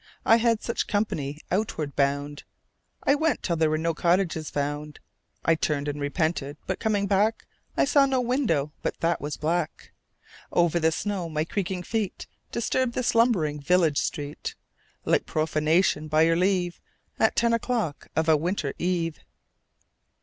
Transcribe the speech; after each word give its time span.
I 0.25 0.37
had 0.37 0.63
such 0.63 0.87
company 0.87 1.41
outward 1.51 1.95
bound. 1.95 2.43
I 3.03 3.13
went 3.13 3.43
till 3.43 3.55
there 3.55 3.69
were 3.69 3.77
no 3.77 3.93
cottages 3.93 4.49
found. 4.49 4.99
I 5.45 5.53
turned 5.53 5.87
and 5.87 6.01
repented, 6.01 6.57
but 6.65 6.79
coming 6.79 7.05
back 7.05 7.45
I 7.77 7.85
saw 7.85 8.07
no 8.07 8.19
window 8.19 8.71
but 8.81 8.99
that 9.01 9.21
was 9.21 9.37
black. 9.37 9.91
Over 10.51 10.79
the 10.79 10.91
snow 10.91 11.29
my 11.29 11.45
creaking 11.45 11.83
feet 11.83 12.25
Disturbed 12.51 12.93
the 12.93 13.03
slumbering 13.03 13.59
village 13.61 13.99
street 13.99 14.55
Like 15.05 15.27
profanation, 15.27 16.07
by 16.07 16.23
your 16.23 16.35
leave, 16.35 16.81
At 17.19 17.35
ten 17.35 17.53
o'clock 17.53 18.07
of 18.15 18.27
a 18.27 18.35
winter 18.35 18.73
eve. 18.79 19.19